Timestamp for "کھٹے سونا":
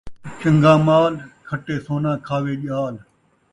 1.47-2.11